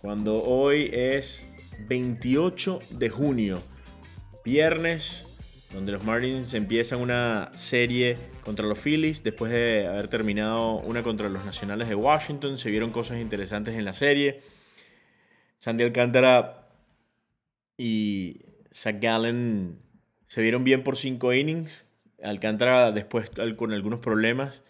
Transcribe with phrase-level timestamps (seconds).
[0.00, 1.44] cuando hoy es
[1.88, 3.60] 28 de junio,
[4.44, 5.26] viernes,
[5.72, 11.28] donde los Marlins empiezan una serie contra los Phillies después de haber terminado una contra
[11.28, 12.58] los Nacionales de Washington.
[12.58, 14.42] Se vieron cosas interesantes en la serie.
[15.58, 16.68] Sandy Alcántara
[17.76, 19.80] y Zach Gallen
[20.28, 21.88] se vieron bien por 5 innings.
[22.22, 24.62] Alcántara después con algunos problemas.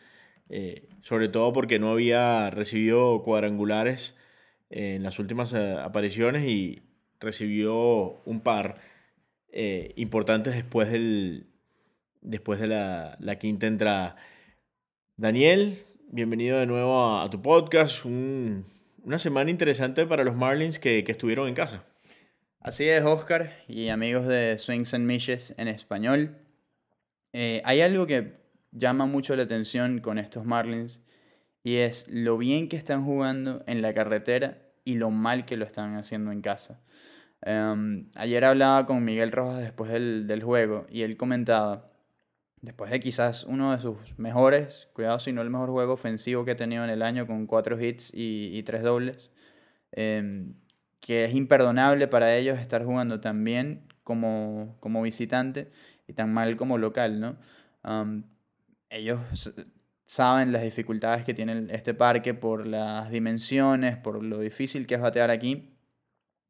[0.48, 4.16] Eh, sobre todo porque no había recibido cuadrangulares
[4.70, 6.82] en las últimas eh, apariciones y
[7.20, 8.78] recibió un par
[9.52, 11.46] eh, importantes después, del,
[12.22, 14.16] después de la, quinta entrada.
[15.18, 18.06] Daniel, bienvenido de nuevo a, tu podcast.
[18.06, 21.84] una semana interesante para los Marlins que, estuvieron en casa.
[22.60, 26.38] Así es, Oscar y amigos de Swings and Mishes en español.
[27.34, 28.43] hay algo que
[28.74, 31.00] llama mucho la atención con estos Marlins
[31.62, 35.64] y es lo bien que están jugando en la carretera y lo mal que lo
[35.64, 36.80] están haciendo en casa.
[37.40, 41.86] Em, ayer hablaba con Miguel Rojas después del, juego y él comentaba,
[42.60, 46.52] después de quizás uno de sus mejores, cuidado si no el mejor juego ofensivo que
[46.52, 49.32] ha tenido en el año con cuatro hits y, tres dobles,
[49.92, 50.54] em,
[51.00, 55.70] que es imperdonable para ellos estar jugando tan bien como, como visitante
[56.08, 57.36] y tan mal como local, ¿no?
[58.94, 59.52] Ellos
[60.06, 65.00] saben las dificultades que tiene este parque por las dimensiones, por lo difícil que es
[65.00, 65.76] batear aquí,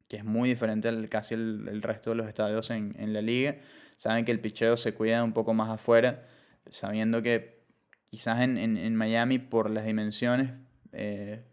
[0.07, 3.57] que es muy diferente al casi el, resto de los estadios en, la liga.
[3.97, 6.27] Saben que el picheo se cuida un poco más afuera,
[6.69, 7.65] sabiendo que
[8.09, 10.51] quizás en, Miami por las dimensiones,
[10.91, 11.43] eh,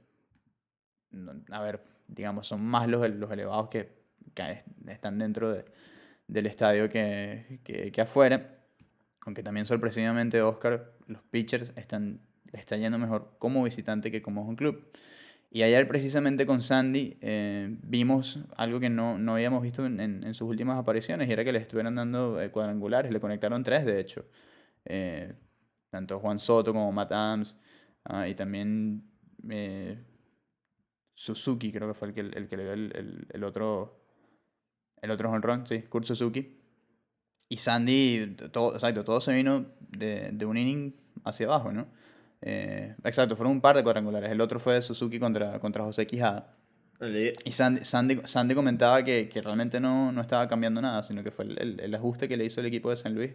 [1.51, 4.03] a ver, digamos, son más los, los elevados que,
[4.89, 5.55] están dentro
[6.27, 8.62] del estadio que, que afuera
[9.25, 12.21] aunque también sorpresivamente Oscar, los pitchers están,
[12.53, 14.91] le está yendo mejor como visitante que como un club.
[15.51, 20.35] Y ayer precisamente con Sandy eh, vimos algo que no, no habíamos visto en, en,
[20.35, 24.01] sus últimas apariciones y era que le estuvieran dando eh, cuadrangulares, le conectaron tres de
[24.01, 24.25] hecho.
[24.87, 25.35] Eh,
[25.91, 27.57] tanto Juan Soto como Matt Adams
[28.05, 29.05] ah, y también
[31.13, 34.03] Suzuki creo que fue el que, el, que le dio el, el otro
[35.03, 36.62] el otro honrón, sí, Kurt Suzuki.
[37.53, 41.87] Y Sandy, todo, exacto, todo se vino de, de un inning hacia abajo, ¿no?
[42.41, 44.33] Eh, exacto, fueron un par de cuadrangulares.
[44.33, 46.57] El otro fue de Suzuki contra, contra José Quijada.
[47.45, 51.31] Y Sandy, Sandy, Sandy comentaba que, que, realmente no, no estaba cambiando nada, sino que
[51.31, 53.33] fue el, el, ajuste que le hizo el equipo de San Luis,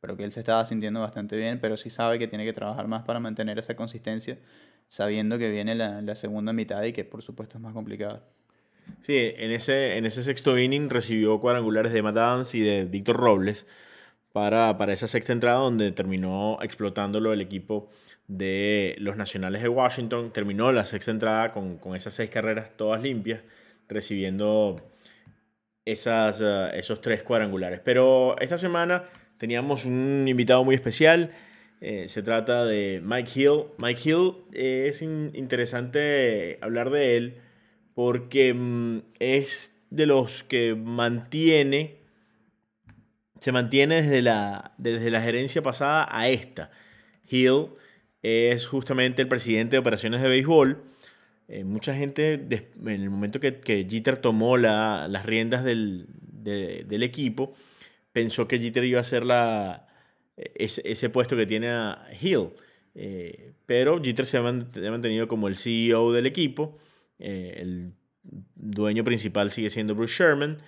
[0.00, 2.88] pero que él se estaba sintiendo bastante bien, pero sí sabe que tiene que trabajar
[2.88, 4.40] más para mantener esa consistencia,
[4.88, 8.24] sabiendo que viene la, la segunda mitad y que por supuesto es más complicada.
[9.00, 13.16] Sí, en ese, en ese sexto inning recibió cuadrangulares de Matt Adams y de Víctor
[13.16, 13.66] Robles
[14.32, 17.90] para, para esa sexta entrada donde terminó explotándolo el equipo
[18.28, 20.32] de los Nacionales de Washington.
[20.32, 23.40] Terminó la sexta entrada con, con esas seis carreras todas limpias,
[23.88, 24.76] recibiendo
[25.84, 27.80] esas, eh, esos tres cuadrangulares.
[27.80, 29.04] Pero esta semana
[29.38, 31.30] teníamos un invitado muy especial.
[31.80, 33.64] Eh, se trata de Mike Hill.
[33.78, 37.40] Mike Hill eh, es interesante hablar de él
[37.94, 42.02] porque mm, es de los que mantiene
[43.42, 46.70] se mantiene desde la, desde la gerencia pasada a esta.
[47.28, 47.70] Hill
[48.22, 50.80] es justamente el presidente de operaciones de béisbol.
[51.48, 57.52] Eh, mucha gente, en el momento que, que Jeter tomó las riendas del, del, equipo,
[58.12, 59.88] pensó que Jeter iba a ser la,
[60.36, 62.50] ese, ese puesto que tiene a Hill.
[62.94, 66.78] Eh, pero Jeter se ha mantenido como el CEO del equipo.
[67.22, 67.94] Eh, el
[68.54, 70.62] dueño principal sigue siendo Bruce Sherman.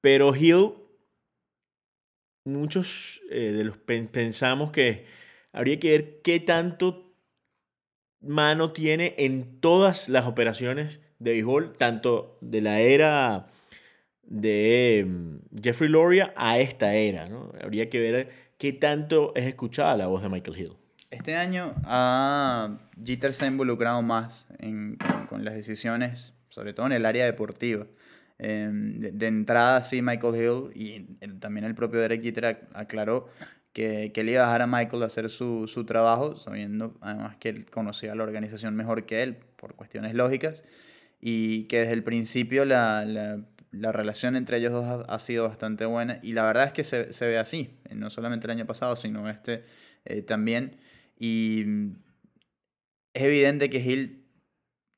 [0.00, 0.82] pero Hill
[2.44, 5.06] muchos eh, de los pensamos que
[5.52, 7.14] habría que ver qué tanto
[8.20, 13.46] mano tiene en todas las operaciones de béisbol, tanto de la era
[14.22, 17.28] de mm, Jeffrey Loria a esta era.
[17.28, 17.52] ¿no?
[17.60, 20.72] Habría que ver qué tanto es escuchada la voz de Michael Hill.
[21.10, 24.96] Este año a Jeter se ha involucrado más en,
[25.28, 27.86] con las decisiones, sobre todo en el área deportiva.
[28.38, 31.00] Em, de, entrada, sí, Michael Hill y
[31.38, 33.28] también el propio Derek Jeter aclaró
[33.72, 37.50] que, que le iba a dejar a Michael hacer su, su, trabajo, sabiendo además que
[37.50, 40.64] él conocía la organización mejor que él, por cuestiones lógicas,
[41.20, 43.38] y que desde el principio la, la,
[43.70, 47.12] la relación entre ellos dos ha, sido bastante buena, y la verdad es que se,
[47.12, 49.64] se ve así, no solamente el año pasado, sino este
[50.04, 50.76] eh, también,
[51.18, 51.64] y
[53.14, 54.24] es evidente que Hill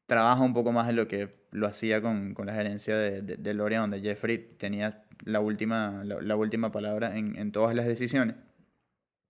[0.06, 3.36] trabaja un poco más de lo que lo hacía con, con la gerencia de, de,
[3.36, 8.36] de, donde Jeffrey tenía la última, la, última palabra en, en, todas las decisiones.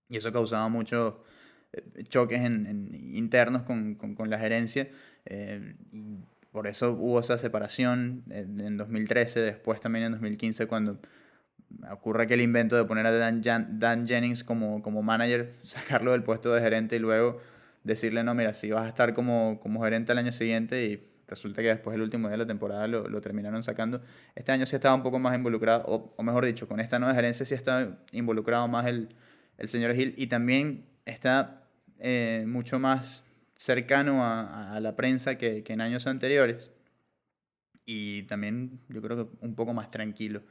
[0.09, 1.15] Y eso causaba muchos
[1.73, 4.89] eh, choques en, internos con, con, con, la gerencia.
[5.25, 5.75] Eh,
[6.51, 10.99] por eso hubo esa separación en, en, 2013, después también en 2015, cuando
[11.91, 13.41] ocurre aquel invento de poner a Dan,
[13.79, 17.39] Dan Jennings como, como manager, sacarlo del puesto de gerente y luego
[17.85, 21.61] decirle, no, mira, si vas a estar como, como gerente el año siguiente y resulta
[21.61, 24.01] que después el último día de la temporada lo, lo terminaron sacando.
[24.35, 27.13] Este año sí estaba un poco más involucrado, o, o mejor dicho, con esta nueva
[27.13, 29.15] gerencia sí está involucrado más el,
[29.57, 31.63] el señor Hill y también está
[31.99, 33.23] eh, mucho más
[33.55, 36.71] cercano a, a, la prensa que, que, en años anteriores
[37.85, 40.41] y también yo creo que un poco más tranquilo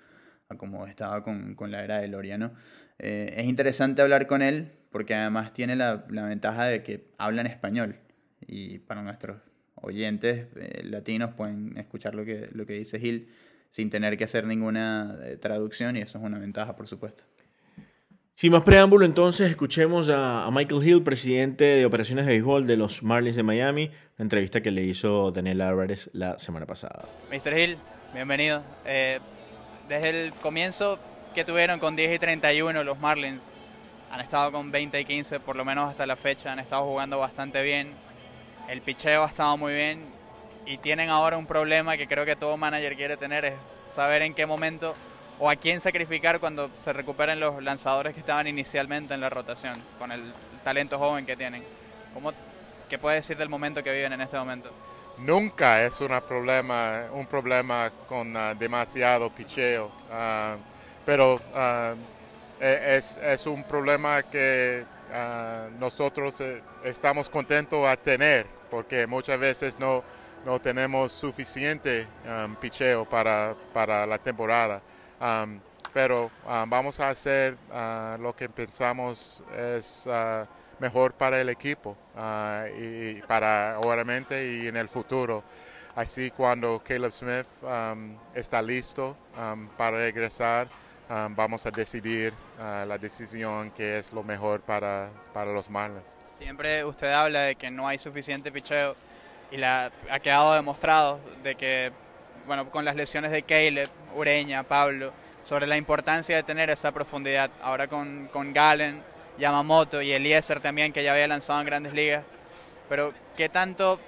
[0.49, 2.52] a como estaba con, con la era de Loria, ¿no?
[2.99, 7.41] Eh, es interesante hablar con él porque además tiene la, la ventaja de que habla
[7.41, 7.96] en español
[8.46, 9.38] y para nuestros
[9.75, 13.29] oyentes eh, latinos pueden escuchar lo que, lo que dice Hill
[13.70, 17.25] sin tener que hacer ninguna eh, traducción y eso es una ventaja, por supuesto.
[18.37, 22.76] Sin más preámbulo, entonces escuchemos a, a, Michael Hill, presidente de operaciones de béisbol de
[22.76, 27.08] los Marlins de Miami, la entrevista que le hizo Daniel Álvarez la semana pasada.
[27.31, 27.56] Mr.
[27.56, 27.76] Hill,
[28.12, 28.62] bienvenido.
[28.85, 29.20] Eh,
[29.88, 30.98] desde el comienzo
[31.34, 33.44] que tuvieron con 10 y 31 los Marlins,
[34.10, 37.19] han estado con 20 y 15 por lo menos hasta la fecha, han estado jugando
[37.19, 37.92] bastante bien,
[38.69, 40.00] el picheo ha estado muy bien
[40.66, 43.54] y tienen ahora un problema que creo que todo manager quiere tener, es
[43.92, 44.94] saber en qué momento
[45.38, 49.82] o a quién sacrificar cuando se recuperen los lanzadores que estaban inicialmente en la rotación,
[49.98, 50.32] con el
[50.62, 51.64] talento joven que tienen.
[52.14, 52.32] ¿Cómo,
[52.88, 54.70] ¿Qué puede decir del momento que viven en este momento?
[55.19, 60.58] Nunca es una problema, un problema con uh, demasiado picheo, uh,
[61.06, 61.96] pero uh,
[62.61, 64.84] es, es, un problema que
[65.78, 70.02] nosotros eh, estamos contentos a tener, porque muchas veces no,
[70.44, 74.81] no tenemos suficiente um, picheo para, para la temporada.
[75.20, 75.60] Um,
[75.93, 76.31] pero
[76.67, 77.56] vamos a hacer
[78.19, 80.08] lo que pensamos es
[80.84, 81.96] mejor para el equipo
[82.79, 85.43] y para obviamente y en el futuro.
[85.96, 89.17] Así cuando Caleb Smith um, está listo
[89.76, 90.67] para regresar,
[91.08, 96.17] um, vamos a decidir uh, la decisión que es lo mejor para, para los Marlins.
[96.38, 98.96] Siempre usted habla de que no hay suficiente picheo
[99.53, 101.93] y la, ha quedado demostrado de que,
[102.46, 105.12] bueno, con las lesiones de Caleb, Ureña, Pablo,
[105.46, 107.50] sobre la importancia de tener esa profundidad.
[107.62, 112.24] Ahora con, con Galen, Yamamoto y Eliezer también, que ya había lanzado en grandes ligas.
[112.88, 113.98] Pero, ¿qué tanto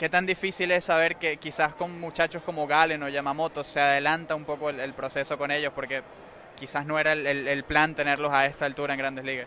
[0.00, 4.34] ¿Qué tan difícil es saber que quizás con muchachos como Galen o Yamamoto se adelanta
[4.34, 5.74] un poco el, proceso con ellos?
[5.74, 6.00] Porque
[6.58, 9.46] quizás no era el, plan tenerlos a esta altura en grandes ligas.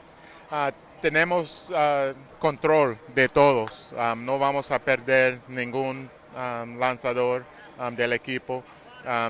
[0.51, 3.95] Uh, tenemos uh, control de todos.
[3.97, 6.07] Um, no vamos a perder ningún
[6.77, 7.45] lanzador
[7.93, 8.63] del equipo.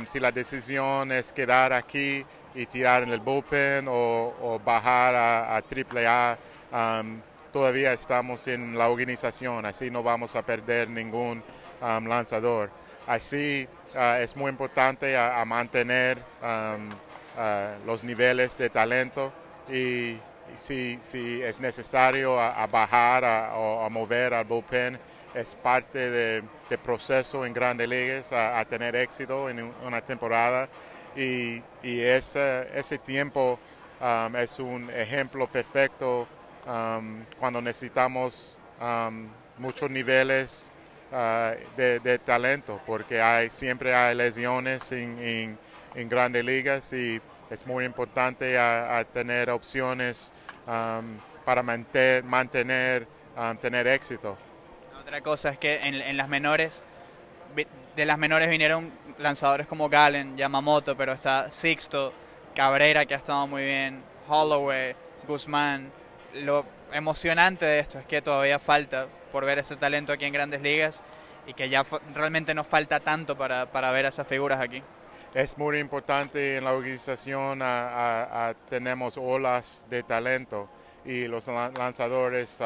[0.06, 2.26] si la decisión es quedar aquí
[2.56, 6.38] y tirar en el bullpen o, bajar a, a AAA,
[7.52, 11.44] todavía estamos en la organización, así no vamos a perder ningún
[11.82, 12.72] um, lanzador.
[13.06, 19.32] Así uh, es muy importante a, a mantener um, uh, los niveles de talento
[19.70, 20.18] y,
[20.58, 21.00] si,
[21.44, 23.24] es necesario a, a bajar
[23.56, 25.00] o a mover al bullpen,
[25.34, 30.68] es parte del de proceso en grandes ligas a, tener éxito en una temporada
[31.16, 33.60] y, y ese, ese tiempo
[34.02, 36.28] um, es un ejemplo perfecto
[36.66, 39.28] um, cuando necesitamos um,
[39.58, 40.72] muchos niveles
[41.12, 45.58] uh, de, talento, porque hay, siempre hay lesiones en,
[45.96, 50.34] en, grandes ligas y es muy importante a, tener opciones
[51.46, 53.08] para mantener, mantener
[53.62, 54.38] tener éxito.
[55.00, 56.82] Otra cosa es que en, en las menores
[57.96, 62.14] de las menores vinieron lanzadores como Galen, Yamamoto, pero está Sixto,
[62.56, 64.96] Cabrera que ha estado muy bien, Holloway,
[65.28, 65.92] Guzmán.
[66.34, 70.62] Lo emocionante de esto es que todavía falta por ver ese talento aquí en grandes
[70.62, 71.02] ligas
[71.46, 74.82] y que ya realmente nos falta tanto para, para ver esas figuras aquí.
[75.34, 77.60] Es muy importante en la organización,
[78.70, 80.70] tenemos olas de talento
[81.06, 82.60] y los lanzadores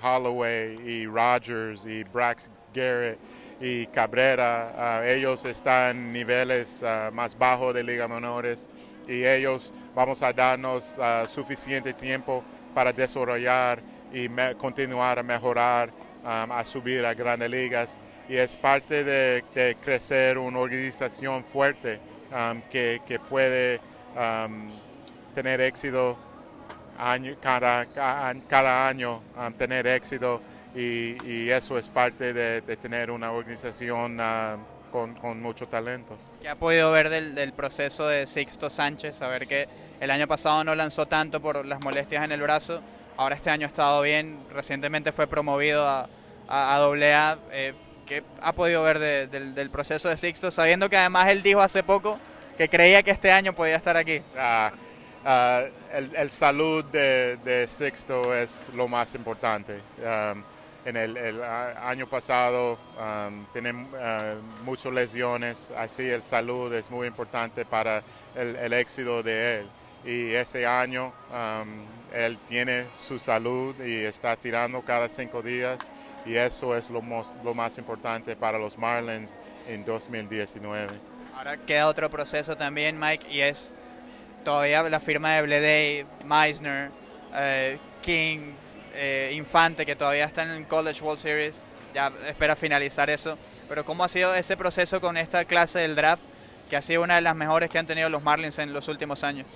[0.00, 3.18] Holloway y Rogers y Brax Garrett
[3.60, 8.68] y Cabrera, ellos están niveles más bajos de Liga Menores
[9.06, 12.42] y ellos vamos a darnos suficiente tiempo
[12.74, 13.80] para desarrollar
[14.12, 15.90] y continuar a mejorar,
[16.24, 17.98] a subir a grandes ligas.
[18.28, 22.00] Y es parte de, crecer una organización fuerte
[22.70, 23.80] que, puede
[25.34, 26.18] tener éxito
[27.40, 29.22] cada año,
[29.58, 30.40] tener éxito
[30.74, 34.58] y, eso es parte de, tener una organización uh,
[34.90, 36.16] con, con, mucho talento.
[36.40, 39.16] ¿Qué ha podido ver del, del, proceso de Sixto Sánchez?
[39.16, 39.68] Saber que
[40.00, 42.80] el año pasado no lanzó tanto por las molestias en el brazo,
[43.16, 46.08] ahora este año ha estado bien, recientemente fue promovido a,
[46.48, 47.74] a, a Eh,
[48.06, 50.50] ¿Qué ha podido ver de, del, del, proceso de Sixto?
[50.50, 52.18] Sabiendo que además él dijo hace poco
[52.58, 54.20] que creía que este año podía estar aquí.
[54.36, 54.72] Ah,
[55.24, 59.80] ah, el, el, salud de, de, Sixto es lo más importante.
[59.98, 60.42] Um,
[60.84, 67.64] en el, año pasado um, tiene uh, muchas lesiones, así el salud es muy importante
[67.64, 68.02] para
[68.34, 69.66] el, éxito de él.
[70.04, 71.68] Y ese año um,
[72.14, 75.80] él tiene su salud y está tirando cada cinco días
[76.26, 77.02] y eso es lo,
[77.42, 80.92] lo más importante para los Marlins en 2019.
[81.36, 83.72] Ahora queda otro proceso también, Mike, y es
[84.44, 86.90] todavía la firma de Bleday, Meisner,
[87.32, 88.52] uh, King,
[88.94, 91.60] eh, Infante, que todavía está en el College World Series,
[91.94, 93.38] ya espera finalizar eso.
[93.68, 96.22] Pero ¿cómo ha sido ese proceso con esta clase del draft,
[96.68, 99.24] que ha sido una de las mejores que han tenido los Marlins en los últimos
[99.24, 99.46] años?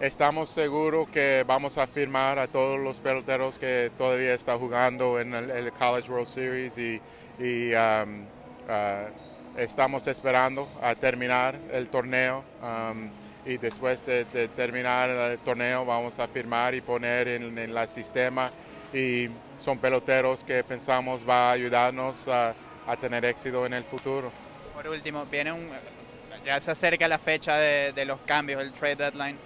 [0.00, 5.32] Estamos seguros que vamos a firmar a todos los peloteros que todavía están jugando en
[5.32, 7.00] el, College World Series y,
[7.74, 8.22] um,
[8.68, 12.42] uh, estamos esperando a terminar el torneo.
[12.62, 13.10] Um,
[13.44, 14.24] y después de,
[14.56, 18.50] terminar el torneo vamos a firmar y poner en, en el sistema
[18.92, 22.54] y son peloteros que pensamos va a ayudarnos a,
[23.00, 24.30] tener éxito en el futuro.
[24.74, 25.70] Por último, viene un,
[26.44, 29.38] ya se acerca la fecha de, los cambios, el trade deadline.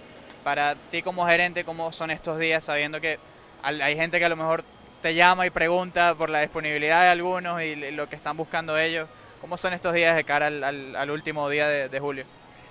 [0.43, 3.19] Para ti como gerente, ¿cómo son estos días sabiendo que
[3.61, 4.63] hay gente que a lo mejor
[5.01, 9.07] te llama y pregunta por la disponibilidad de algunos y lo que están buscando ellos?
[9.39, 12.25] ¿Cómo son estos días de cara al, último día de julio?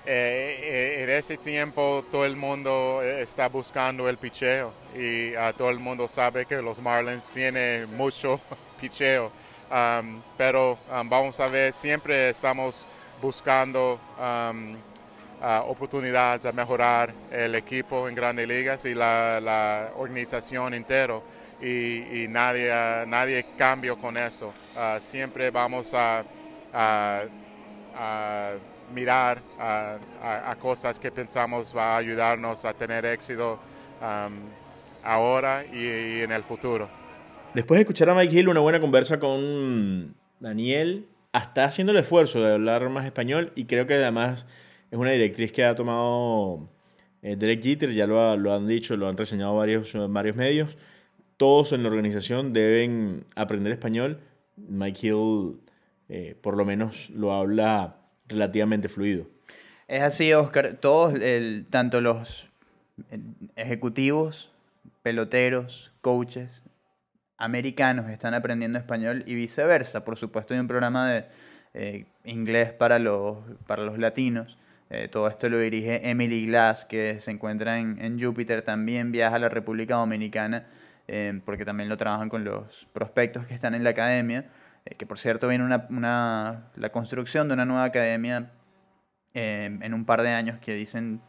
[0.08, 5.80] Eh, en ese tiempo todo el mundo está buscando el picheo y uh, todo el
[5.80, 8.40] mundo sabe que los Marlins tienen mucho
[8.80, 9.32] picheo.
[9.68, 12.86] Um, pero um, vamos a ver, siempre estamos
[13.20, 14.74] buscando um,
[15.42, 21.24] uh, oportunidades de mejorar el equipo en grandes ligas y la, organización entero.
[21.60, 24.54] Y, nadie, uh, nadie cambia con eso.
[25.00, 26.22] Siempre vamos a,
[26.72, 27.22] a,
[27.96, 28.52] a
[28.94, 33.60] mirar a, cosas que pensamos va a ayudarnos a tener éxito
[34.00, 34.34] um,
[35.02, 36.88] ahora y, en el futuro.
[37.54, 42.40] Después de escuchar a Mike Hill, una buena conversa con Daniel, hasta haciendo el esfuerzo
[42.40, 44.46] de hablar más español y creo que además
[44.90, 46.68] es una directriz que ha tomado
[47.22, 50.76] eh, Derek Jeter, ya lo, ha, lo, han dicho, lo han reseñado varios, varios medios.
[51.36, 54.20] Todos en la organización deben aprender español.
[54.56, 55.60] Mike Hill
[56.08, 57.96] eh, por lo menos lo habla
[58.28, 59.26] relativamente fluido.
[59.88, 60.78] Es así, Oscar.
[60.80, 61.14] Todos,
[61.70, 62.48] tanto los
[63.56, 64.50] ejecutivos,
[65.02, 66.64] peloteros, coaches,
[67.38, 70.04] americanos están aprendiendo español y viceversa.
[70.04, 71.24] Por supuesto, hay un programa de
[71.74, 74.58] eh, inglés para los, para los latinos.
[74.88, 78.62] Eh, todo esto lo dirige Emily Glass, que se encuentra en, en Júpiter.
[78.62, 80.64] También viaja a la República Dominicana,
[81.08, 84.46] eh, porque también lo trabajan con los prospectos que están en la academia.
[84.86, 88.50] Eh, que por cierto viene una, una, la construcción de una nueva academia
[89.34, 91.20] eh, en un par de años que dicen,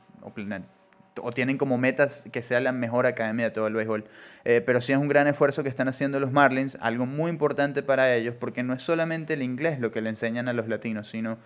[1.22, 4.06] o tienen como metas que sea la mejor academia de todo el béisbol.
[4.46, 7.84] Eh, pero sí es un gran esfuerzo que están haciendo los Marlins, algo muy importante
[7.84, 11.10] para ellos, porque no es solamente el inglés lo que le enseñan a los latinos,
[11.10, 11.38] sino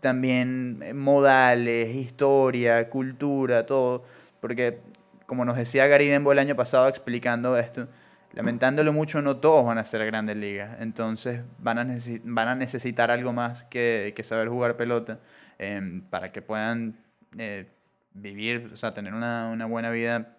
[0.00, 4.04] también modales, historia, cultura, todo.
[4.40, 4.80] Porque,
[5.26, 7.88] como nos decía Gary el año pasado explicando esto,
[8.32, 10.80] lamentándolo mucho, no todos van a ser grandes ligas.
[10.80, 15.20] Entonces van a, van a necesitar algo más que, que saber jugar pelota
[15.58, 16.96] em, para que puedan
[17.38, 17.66] eh,
[18.12, 20.36] vivir, o sea, tener una, una buena vida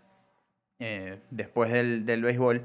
[0.79, 2.63] eh, después del, del béisbol.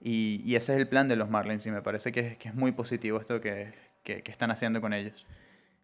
[0.00, 2.54] Y, y, ese es el plan de los Marlins y me parece que, que es
[2.54, 3.72] muy positivo esto que,
[4.04, 5.26] que, que están haciendo con ellos.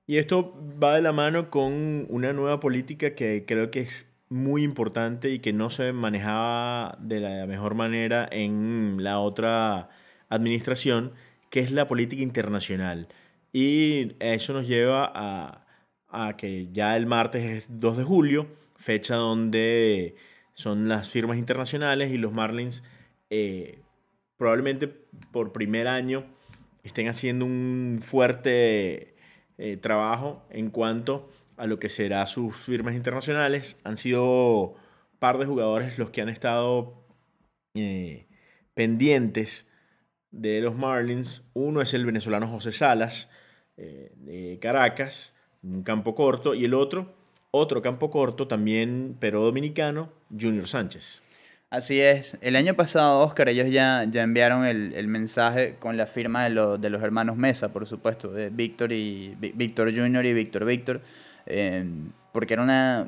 [0.07, 4.65] Y esto va de la mano con una nueva política que creo que es muy
[4.65, 9.91] importante y que no se manejaba de la mejor manera en la otra
[10.29, 11.13] administración,
[11.51, 13.07] que es la política internacional.
[13.53, 20.17] Y eso nos lleva a, que ya el martes es 2 de julio, fecha donde
[20.55, 22.83] son las firmas internacionales y los Marlins
[23.31, 23.83] eh,
[24.37, 24.89] probablemente
[25.31, 26.25] por primer año
[26.83, 29.15] estén haciendo un fuerte
[29.59, 33.79] eh, trabajo en cuanto a lo que será sus firmas internacionales.
[33.85, 34.75] Han sido
[35.19, 37.05] par de jugadores los que han estado
[37.75, 38.27] eh,
[38.75, 39.69] pendientes
[40.31, 41.49] de los Marlins.
[41.55, 43.31] Uno es el venezolano José Salas
[43.77, 47.15] eh, de Caracas, un campo corto, y el otro,
[47.51, 51.21] otro campo corto también, pero dominicano, Junior Sánchez.
[51.71, 52.39] Así es.
[52.41, 56.79] El año pasado, Oscar, ellos ya, ya enviaron el, el mensaje con la firma de,
[56.79, 61.01] de, los hermanos Mesa, por supuesto, de Víctor y Víctor Junior y Víctor Víctor.
[61.47, 61.85] Eh,
[62.33, 63.07] porque era una,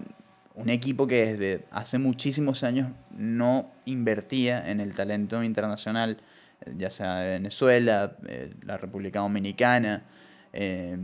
[0.57, 6.17] un equipo que desde hace muchísimos años no invertía en el talento internacional,
[6.77, 10.05] ya sea de Venezuela, eh, la República Dominicana.
[10.53, 10.97] Eh,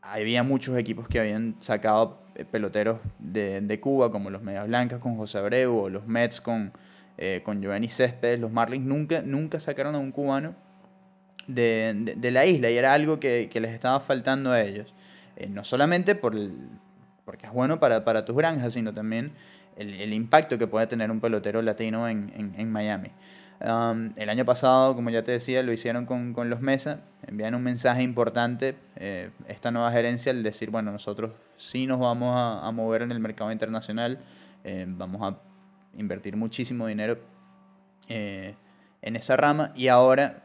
[0.00, 5.16] había muchos equipos que habían sacado peloteros de, de, Cuba, como los Medias Blancas con
[5.16, 6.72] José Abreu, los Mets con,
[7.18, 8.38] eh, con Giovanni Céspedes.
[8.38, 10.54] Los Marlins nunca, nunca sacaron a un cubano
[11.48, 14.93] de, de, de la isla y era algo que, que les estaba faltando a ellos.
[15.36, 16.34] Eh, no solamente por
[17.24, 19.32] porque es bueno para, para, tus granjas, sino también
[19.76, 23.10] el, el, impacto que puede tener un pelotero latino en, en, en Miami.
[23.60, 27.54] Um, el año pasado, como ya te decía, lo hicieron con, con los Mesa, envían
[27.54, 32.66] un mensaje importante, eh, esta nueva gerencia, al decir, bueno, nosotros sí nos vamos a,
[32.66, 34.18] a mover en el mercado internacional,
[34.64, 35.38] eh, vamos a
[35.96, 37.18] invertir muchísimo dinero
[38.08, 38.54] eh,
[39.02, 40.43] en esa rama y ahora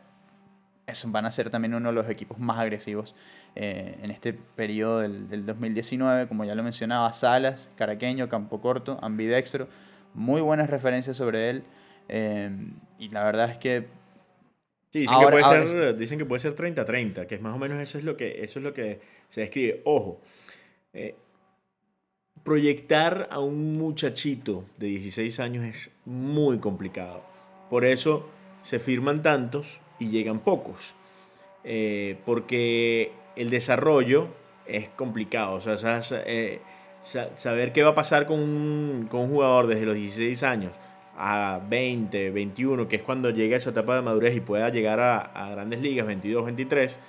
[0.91, 3.15] eso van a ser también uno de los equipos más agresivos
[3.55, 8.97] eh, en este periodo del, del, 2019, como ya lo mencionaba, Salas, Caraqueño, Campo Corto,
[9.01, 9.67] ambidextro,
[10.13, 11.63] muy buenas referencias sobre él.
[12.07, 12.49] Eh,
[12.97, 13.87] y la verdad es que...
[14.91, 17.59] Sí, dicen, ahora, que puede ser, dicen que puede ser 30-30, que es más o
[17.59, 18.99] menos eso es lo que, eso es lo que
[19.29, 19.81] se describe.
[19.85, 20.19] Ojo,
[20.93, 21.15] eh,
[22.43, 27.23] proyectar a un muchachito de 16 años es muy complicado.
[27.69, 28.27] Por eso
[28.61, 30.95] se firman tantos y llegan pocos.
[31.63, 34.29] Eh, porque el desarrollo
[34.65, 35.55] es complicado.
[35.55, 36.61] O sea, eh,
[37.01, 40.71] saber qué va a pasar con un, con un, jugador desde los 16 años
[41.17, 45.19] a 20, 21, que es cuando llega esa etapa de madurez y pueda llegar a,
[45.19, 46.99] a grandes ligas, 22, 23,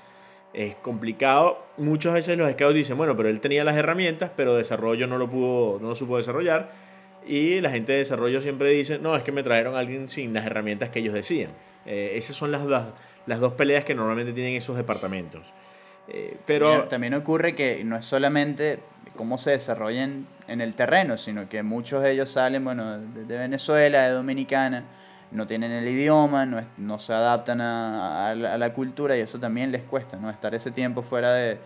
[0.53, 1.65] es complicado.
[1.77, 5.31] Muchas veces los scouts dicen, bueno, pero él tenía las herramientas, pero desarrollo no lo
[5.31, 6.73] pudo, no lo supo desarrollar.
[7.27, 10.33] Y la gente de desarrollo siempre dice, no, es que me trajeron a alguien sin
[10.33, 11.51] las herramientas que ellos decían.
[11.87, 12.87] Eh, esas son las, las,
[13.27, 15.43] las, dos peleas que normalmente tienen esos departamentos.
[16.09, 18.81] Eh, pero también ocurre que no es solamente
[19.17, 23.39] cómo se desarrollan en el terreno, sino que muchos de ellos salen bueno, de, de
[23.39, 24.85] Venezuela, de Dominicana,
[25.31, 29.21] no tienen el idioma, no, no se adaptan a, a, la, a, la, cultura y
[29.21, 30.29] eso también les cuesta, ¿no?
[30.29, 31.59] Estar ese tiempo fuera de,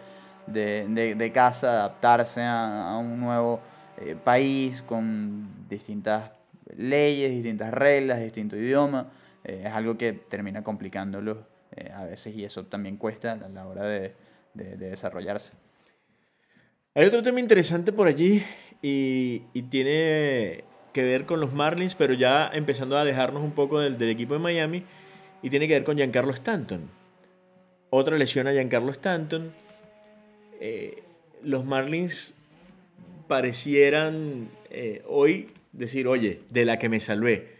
[0.46, 3.60] de, de casa, adaptarse a, a un nuevo
[3.96, 6.30] eh, país con distintas
[6.76, 9.06] leyes, distintas reglas, distinto idioma.
[9.44, 13.66] Eh, es algo que termina complicándolo eh, a veces y eso también cuesta a la
[13.66, 14.14] hora de,
[14.54, 15.54] de, de, desarrollarse.
[16.94, 18.42] Hay otro tema interesante por allí
[18.82, 23.80] y, y, tiene que ver con los Marlins, pero ya empezando a alejarnos un poco
[23.80, 24.84] del, del equipo de Miami
[25.42, 26.88] y tiene que ver con Giancarlo Stanton.
[27.90, 29.52] Otra lesión a Giancarlo Stanton.
[30.58, 31.02] Eh,
[31.42, 32.34] los Marlins
[33.28, 37.54] parecieran eh, hoy decir, oye, de la que me salvé.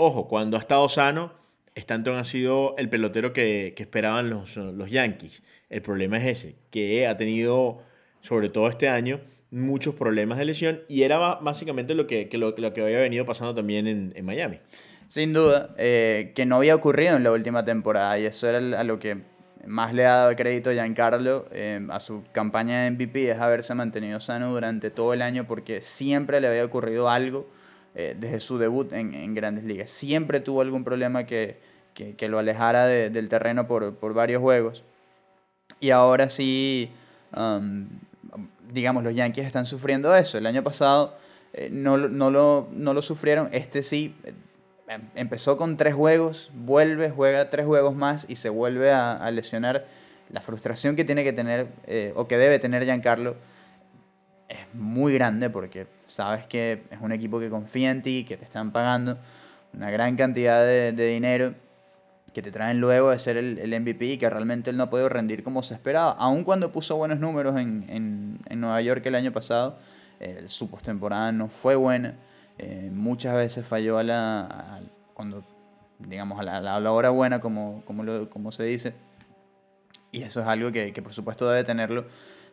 [0.00, 1.32] Ojo, cuando ha estado sano,
[1.74, 4.54] Stanton ha sido el pelotero que, esperaban los,
[4.88, 5.42] Yankees.
[5.70, 7.82] El problema es ese, que ha tenido,
[8.20, 12.54] sobre todo este año, muchos problemas de lesión y era básicamente lo que, que lo,
[12.56, 14.60] lo, que había venido pasando también en, en Miami.
[15.08, 18.84] Sin duda, eh, que no había ocurrido en la última temporada y eso era a
[18.84, 19.22] lo que
[19.66, 23.74] más le ha dado crédito a Giancarlo eh, a su campaña de MVP es haberse
[23.74, 27.48] mantenido sano durante todo el año porque siempre le había ocurrido algo
[27.98, 29.90] eh, desde su debut en, en, grandes ligas.
[29.90, 31.58] Siempre tuvo algún problema que,
[31.92, 34.84] que, que lo alejara de, del terreno por, por, varios juegos.
[35.80, 36.90] Y ahora sí,
[37.36, 37.86] um,
[38.72, 40.38] digamos, los Yankees están sufriendo eso.
[40.38, 41.14] El año pasado
[41.52, 44.14] eh, no, no, lo, no lo sufrieron, este sí
[44.88, 49.86] Em, empezó con tres juegos, vuelve, juega tres juegos más y se vuelve a, lesionar.
[50.30, 53.36] La frustración que tiene que tener, eh, o que debe tener Giancarlo,
[54.48, 58.44] es muy grande porque sabes que es un equipo que confía en ti, que te
[58.44, 59.18] están pagando
[59.74, 61.54] una gran cantidad de, dinero,
[62.32, 64.90] que te traen luego de ser el, el, MVP y que realmente él no ha
[64.90, 66.12] podido rendir como se esperaba.
[66.12, 69.78] Aun cuando puso buenos números en, en, en Nueva York el año pasado,
[70.20, 72.16] eh, su postemporada no fue buena.
[72.58, 74.80] Eh, muchas veces falló a la,
[75.14, 75.44] cuando,
[75.98, 78.94] digamos, a la, la, hora buena, como, como, lo, como se dice.
[80.10, 82.06] Y eso es algo que, que, por supuesto debe tenerlo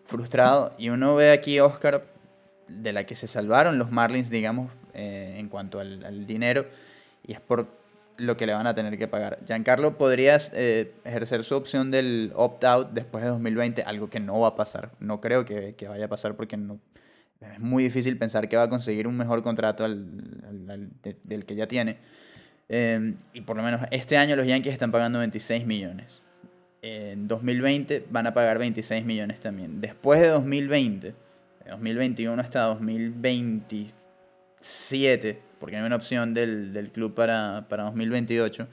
[0.06, 0.74] frustrado.
[0.78, 2.06] Y uno ve aquí a Oscar,
[2.68, 6.66] de la que se salvaron los Marlins, digamos, eh, en cuanto al, al, dinero,
[7.26, 7.68] y es por
[8.18, 9.40] lo que le van a tener que pagar.
[9.46, 14.50] Giancarlo podría eh, ejercer su opción del opt-out después de 2020, algo que no va
[14.50, 14.92] a pasar.
[15.00, 16.80] No creo que, que vaya a pasar porque no,
[17.42, 20.08] es muy difícil pensar que va a conseguir un mejor contrato al,
[20.48, 21.98] al, al de, del que ya tiene.
[22.70, 26.24] Eh, y por lo menos este año los Yankees están pagando 26 millones.
[26.88, 29.82] En 2020 van a pagar 26 millones también.
[29.82, 31.16] Después de 2020, de
[31.72, 38.68] 2021 hasta 2027, porque no hay una opción del, del club para, para 2028,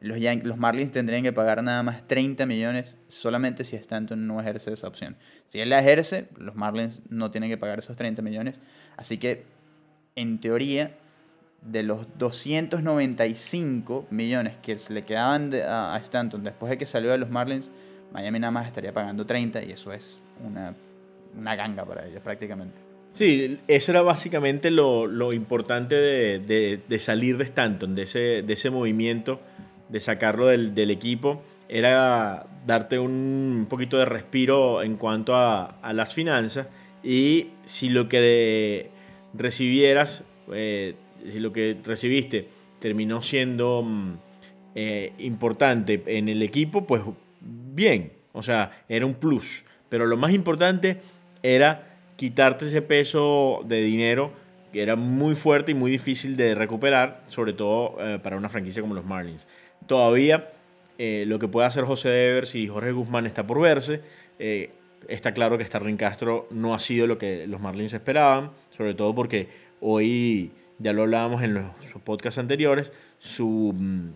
[0.00, 4.74] los, los Marlins tendrían que pagar nada más 30 millones solamente si Stanton no ejerce
[4.74, 5.16] esa opción.
[5.48, 8.60] Si él la ejerce, los Marlins no tienen que pagar esos 30 millones.
[8.98, 9.46] Así que,
[10.16, 10.98] en teoría,
[11.64, 17.10] de los 295 millones que se le quedaban a, a, Stanton después de que salió
[17.10, 17.70] de los Marlins,
[18.12, 20.74] Miami nada más estaría pagando 30 y eso es una,
[21.38, 22.80] una ganga para ellos prácticamente.
[23.12, 28.42] Sí, eso era básicamente lo, lo importante de, de, de, salir de Stanton, de ese,
[28.42, 29.40] de ese movimiento
[29.88, 35.92] de sacarlo del, del equipo era darte un poquito de respiro en cuanto a, a
[35.92, 36.66] las finanzas
[37.02, 38.90] y si lo que
[39.34, 40.94] recibieras, eh,
[41.28, 44.12] si lo que recibiste terminó siendo mm,
[44.74, 47.02] eh, importante en el equipo, pues
[47.40, 49.64] bien, o sea, era un plus.
[49.88, 51.00] Pero lo más importante
[51.42, 54.32] era quitarte ese peso de dinero
[54.72, 58.82] que era muy fuerte y muy difícil de recuperar, sobre todo eh, para una franquicia
[58.82, 59.46] como los Marlins.
[59.86, 60.50] Todavía
[60.98, 64.00] eh, lo que puede hacer José Devers y Jorge Guzmán está por verse.
[65.08, 69.14] Está claro que Starling Castro no ha sido lo que los Marlins esperaban, sobre todo
[69.14, 69.48] porque
[69.80, 71.72] hoy, ya lo hablábamos en los
[72.04, 74.10] podcasts anteriores, su mm,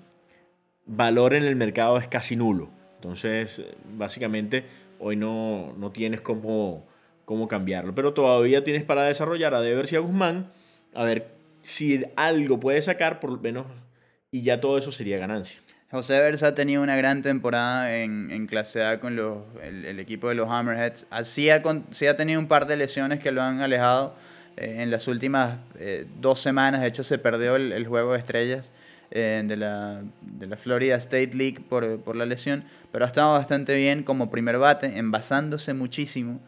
[0.87, 2.71] valor en el mercado es casi nulo.
[2.97, 3.63] Entonces,
[3.97, 4.65] básicamente,
[4.99, 6.87] hoy no, no tienes cómo,
[7.25, 7.95] cómo cambiarlo.
[7.95, 10.51] Pero todavía tienes para desarrollar a Devers y a Guzmán,
[10.95, 11.29] a ver
[11.61, 13.67] si algo puede sacar, por lo menos
[14.31, 15.61] y ya todo eso sería ganancia.
[15.91, 19.99] José Versa ha tenido una gran temporada en, en clase A con los, el, el,
[20.01, 21.07] equipo de los Hammerheads.
[21.09, 24.15] Así ha, sí ha tenido un par de lesiones que lo han alejado
[24.59, 26.81] eh, en las últimas eh, dos semanas.
[26.81, 28.73] De hecho, se perdió el, juego de estrellas
[29.13, 32.65] eh, de, la, de la Florida State League por, por la lesión.
[32.91, 36.41] Pero ha estado bastante bien como primer bate, envasándose muchísimo,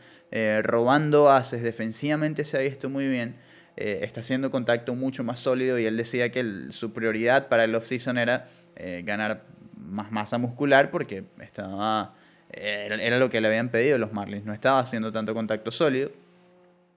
[0.63, 1.63] robando bases.
[1.63, 3.37] Defensivamente se ha visto muy bien
[3.77, 8.19] está haciendo contacto mucho más sólido y él decía que su prioridad para el off-season
[8.19, 8.47] era
[9.05, 9.45] ganar
[9.77, 12.15] más masa muscular porque estaba,
[12.51, 16.11] era, lo que le habían pedido los Marlins, no estaba haciendo tanto contacto sólido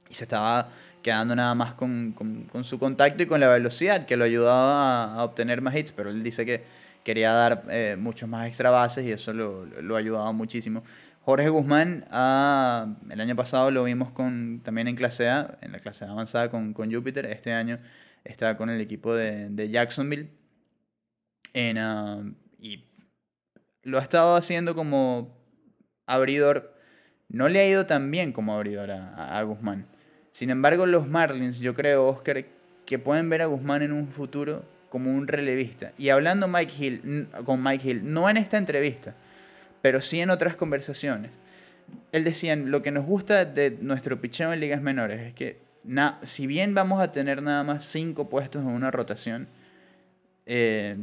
[0.09, 0.69] y se estaba
[1.03, 5.15] quedando nada más con, con, su contacto y con la velocidad que lo ayudaba a,
[5.19, 6.63] a, obtener más hits, pero él dice que
[7.03, 10.83] quería dar eh, muchos más extra bases y eso lo, lo ha ayudado muchísimo.
[11.25, 15.79] Jorge Guzmán, ah, el año pasado lo vimos con, también en clase A, en la
[15.79, 17.25] clase A avanzada con, con Júpiter.
[17.25, 17.79] Este año
[18.25, 20.31] está con el equipo de, de Jacksonville.
[21.53, 22.85] En, uh, y
[23.83, 25.37] lo ha estado haciendo como
[26.07, 26.75] abridor.
[27.29, 29.87] No le ha ido tan bien como abridor a, a Guzmán.
[30.33, 32.43] Sin embargo, los Marlins, yo creo, Oscar,
[32.85, 35.93] que pueden ver a Guzmán en un futuro como un relevista.
[35.97, 39.15] Y hablando Mike Hill, con Mike Hill, no en esta entrevista,
[39.81, 41.31] pero sí en otras conversaciones.
[42.11, 45.59] Él decía, lo que nos gusta de nuestro picheo en ligas menores es que
[46.23, 49.47] si bien vamos a tener nada más cinco puestos en una rotación,
[50.47, 50.97] eh,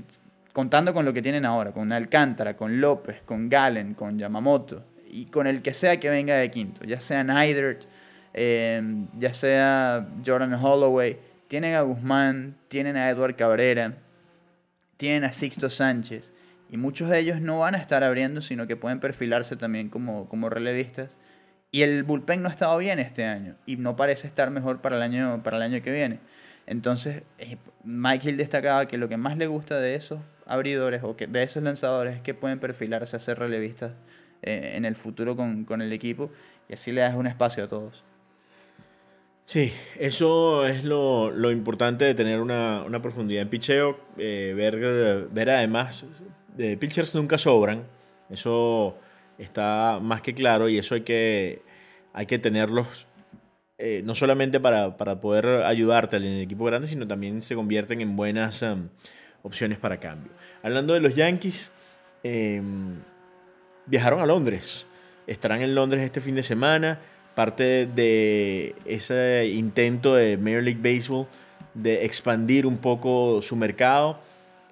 [0.52, 5.26] contando con lo que tienen ahora, con Alcántara, con López, con Galen, con Yamamoto, y
[5.26, 7.84] con el que sea que venga de quinto, ya sea Neidert,
[8.34, 13.94] eh, ya sea Jordan Holloway, tienen a Guzmán, tienen a Edward Cabrera,
[14.96, 16.32] tienen a Sixto Sánchez,
[16.68, 20.28] Y muchos de ellos no van a estar abriendo, sino que pueden perfilarse también como,
[20.28, 21.18] como relevistas.
[21.72, 24.96] Y el bullpen no ha estado bien este año y no parece estar mejor para
[24.96, 26.20] el año, para el año que viene.
[26.66, 31.16] Entonces, eh, Mike Hill destacaba que lo que más le gusta de esos abridores o
[31.16, 33.92] que de esos lanzadores es que pueden perfilarse a ser relevistas
[34.42, 36.30] eh, en el futuro con, con, el equipo
[36.68, 38.04] y así le das un espacio a todos.
[39.50, 45.26] Sí, eso es lo, lo importante de tener una, una profundidad en picheo, eh, ver,
[45.28, 46.04] ver además,
[46.56, 47.82] de pitchers nunca sobran,
[48.30, 48.96] eso
[49.38, 51.62] está más que claro y eso hay que,
[52.12, 53.08] hay que tenerlos
[53.76, 58.00] eh, no solamente para, para, poder ayudarte en el equipo grande, sino también se convierten
[58.00, 58.86] en buenas um,
[59.42, 60.30] opciones para cambio.
[60.62, 61.72] Hablando de los Yankees,
[62.22, 63.00] em,
[63.86, 64.86] viajaron a Londres.
[65.26, 67.00] Estarán en Londres este fin de semana.
[67.34, 71.26] Parte de ese intento de Major League Baseball
[71.74, 74.18] de expandir un poco su mercado.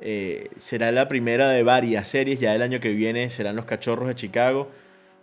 [0.01, 2.41] Eh, será la primera de varias series.
[2.41, 4.71] Ya el año que viene serán los Cachorros de Chicago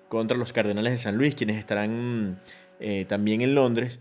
[0.07, 2.39] contra los Cardenales de San Luis, quienes estarán
[2.79, 3.99] eh, también en Londres.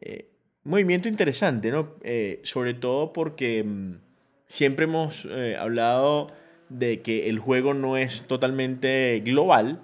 [0.00, 0.28] Eh,
[0.64, 1.94] movimiento interesante, ¿no?
[2.42, 3.98] sobre todo porque mm,
[4.46, 6.28] siempre hemos hablado
[6.68, 9.82] de que el juego no es totalmente global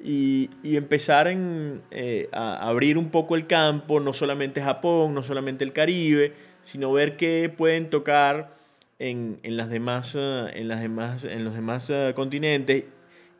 [0.00, 5.64] y, empezar en, eh, a abrir un poco el campo, no solamente Japón, no solamente
[5.64, 6.32] el Caribe,
[6.62, 8.56] sino ver qué pueden tocar
[8.98, 12.84] en, las demás, eh, en, las demás, en los demás eh, continentes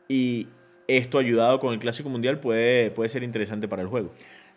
[0.07, 0.47] y
[0.87, 4.11] esto ayudado con el Clásico Mundial puede, puede ser interesante para el juego.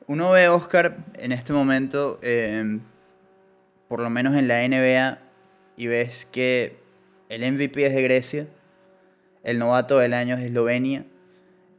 [0.06, 2.18] Uno ve, Oscar, en este momento,
[3.86, 5.18] por lo menos en la NBA,
[5.76, 6.76] y ves que
[7.28, 8.46] el MVP es de Grecia,
[9.44, 11.04] el novato del año es Eslovenia,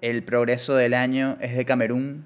[0.04, 2.26] el progreso del año es de Camerún,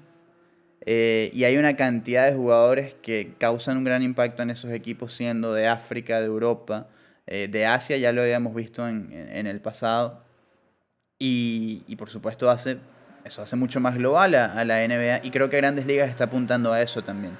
[0.84, 5.12] eh, y hay una cantidad de jugadores que causan un gran impacto en esos equipos,
[5.12, 6.88] siendo de África, de Europa,
[7.28, 10.24] eh, de Asia, ya lo habíamos visto en, el pasado.
[11.20, 12.78] Y, por supuesto hace,
[13.24, 16.72] eso hace mucho más global a, la NBA y creo que Grandes Ligas está apuntando
[16.72, 17.36] a eso también.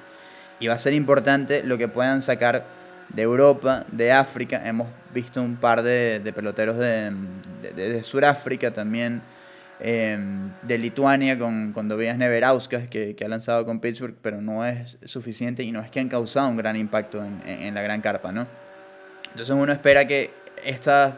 [0.61, 2.65] Y va a ser importante lo que puedan sacar
[3.09, 4.61] de Europa, de África.
[4.65, 7.11] Hemos visto un par de, peloteros de,
[7.75, 9.21] de, Sudáfrica también,
[9.79, 14.65] em, de Lituania con, con Dobias Neverauskas, que, que, ha lanzado con Pittsburgh, pero no
[14.65, 18.01] es suficiente y no es que han causado un gran impacto en, en, la gran
[18.01, 18.47] carpa, ¿no?
[19.31, 20.31] Entonces uno espera que
[20.63, 21.17] esta,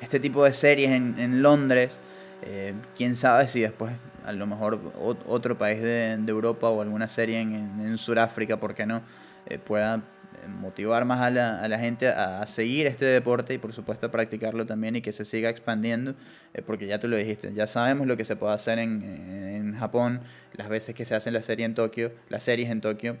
[0.00, 2.00] este tipo de series en, en Londres,
[2.42, 3.92] eh, quién sabe si después
[4.24, 4.80] a lo mejor
[5.26, 9.02] otro país de, Europa o alguna serie en, en Sudáfrica, ¿por qué no?
[9.46, 10.02] Eh, pueda
[10.48, 14.10] motivar más a la, a la gente a, seguir este deporte y por supuesto a
[14.10, 16.14] practicarlo también y que se siga expandiendo,
[16.54, 19.74] eh, porque ya tú lo dijiste, ya sabemos lo que se puede hacer en, en
[19.76, 20.20] Japón,
[20.54, 23.16] las veces que se hacen la serie en Tokio, las series en Tokio,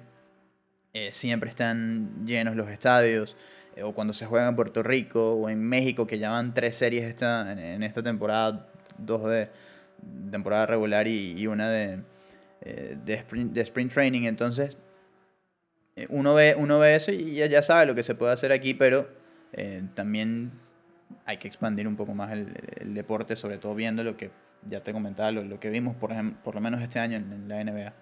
[0.92, 3.36] eh, siempre están llenos los estadios,
[3.76, 6.74] eh, o cuando se juega en Puerto Rico o en México, que ya van tres
[6.74, 9.48] series esta, en, esta temporada, dos de
[10.30, 12.00] temporada regular y, una de,
[12.62, 14.76] de, sprint, de sprint training, entonces
[16.08, 18.74] uno ve, uno ve eso y ya, ya sabe lo que se puede hacer aquí,
[18.74, 19.08] pero
[19.52, 20.52] eh, también
[21.26, 24.30] hay que expandir un poco más el, deporte, sobre todo viendo lo que
[24.68, 27.92] ya te comentaba, lo, que vimos por, por lo menos este año en, la NBA.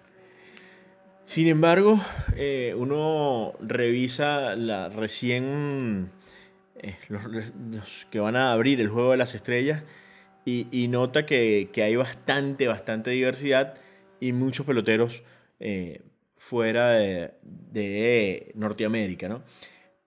[1.23, 1.99] Sin embargo,
[2.35, 6.11] eh, uno revisa la recién
[7.09, 9.83] los, que van a abrir el juego de las estrellas
[10.45, 13.75] y, nota que, hay bastante, bastante diversidad
[14.19, 15.21] y muchos peloteros
[16.39, 19.43] fuera de, Norteamérica, ¿no?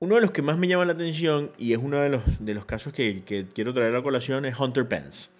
[0.01, 2.55] Uno de los que más me llama la atención y es uno de los, de
[2.55, 3.23] los casos que,
[3.55, 5.31] quiero traer a colación es Hunter Pence.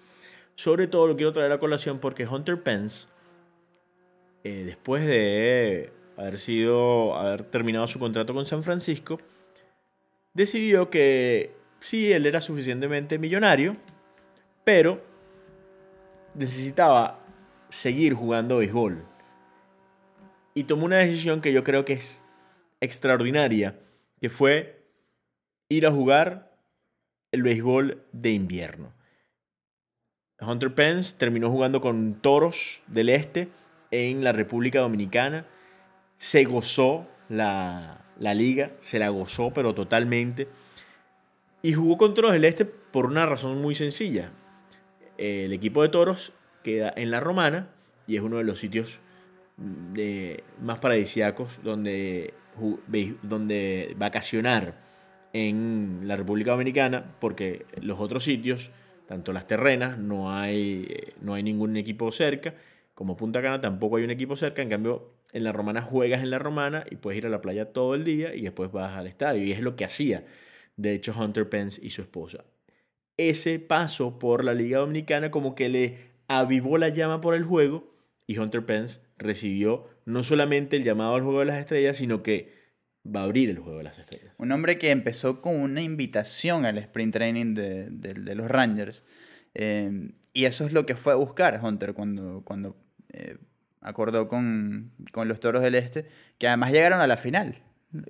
[0.55, 3.07] Sobre todo lo quiero traer a colación porque Hunter Pence,
[4.45, 9.19] eh, después de haber sido, haber terminado su contrato con San Francisco,
[10.33, 11.51] decidió que
[11.81, 13.75] sí, él era suficientemente millonario,
[14.63, 15.01] pero
[16.35, 17.19] necesitaba
[17.67, 19.12] seguir jugando béisbol
[20.53, 22.23] y tomó una decisión que yo creo que es
[22.81, 23.79] extraordinaria,
[24.21, 24.83] que fue
[25.69, 26.57] ir a jugar
[27.31, 28.93] el béisbol de invierno.
[30.39, 33.49] Hunter Pence terminó jugando con Toros del Este
[33.91, 35.47] en la República Dominicana.
[36.17, 40.47] Se gozó la, la liga, se la gozó pero totalmente.
[41.61, 44.31] Y jugó con Toros del Este por una razón muy sencilla.
[45.17, 47.69] El equipo de Toros queda en la Romana
[48.05, 48.99] y es uno de los sitios
[49.57, 52.33] de, más paradisíacos donde,
[53.21, 54.81] donde vacacionar
[55.33, 58.71] en la República Dominicana, porque los otros sitios,
[59.07, 60.87] tanto las terrenas, no hay,
[61.21, 62.53] no hay ningún equipo cerca,
[62.93, 66.29] como Punta Cana tampoco hay un equipo cerca, en cambio en la Romana juegas en
[66.29, 69.07] la Romana y puedes ir a la playa todo el día y después vas al
[69.07, 70.23] estadio, y es lo que hacía,
[70.77, 72.45] de hecho, Hunter Pence y su esposa.
[73.17, 77.93] ese paso por la Liga Dominicana como que le avivó la llama por el juego
[78.25, 82.51] y Hunter Pence recibió no solamente el llamado al juego de las estrellas, sino que
[83.05, 84.33] va a abrir el juego de las estrellas.
[84.37, 89.05] Un hombre que empezó con una invitación al sprint training de, de, los Rangers.
[89.53, 92.75] Eh, y eso es lo que fue a buscar Hunter cuando, cuando
[93.11, 93.37] eh,
[93.81, 96.07] acordó con, con, los Toros del Este,
[96.37, 97.61] que además llegaron a la final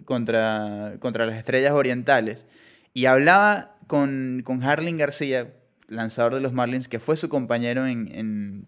[0.05, 2.45] contra, contra las Estrellas Orientales.
[2.93, 5.53] Y hablaba con, con García,
[5.87, 8.67] lanzador de los Marlins, que fue su compañero en,